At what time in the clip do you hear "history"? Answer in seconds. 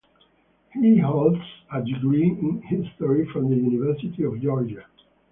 2.63-3.29